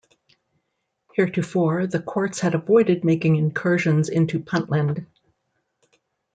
Heretofore, 1.13 1.85
the 1.85 2.01
courts 2.01 2.39
had 2.39 2.55
avoided 2.55 3.03
making 3.05 3.35
incursions 3.35 4.09
into 4.09 4.39
Puntland. 4.39 5.05